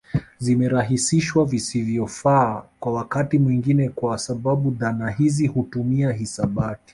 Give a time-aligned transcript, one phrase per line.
[0.39, 6.83] Zimerahisishwa visivyofaaa kwa wakati mwingine kwa sababu dhana hizi hutumia hisabati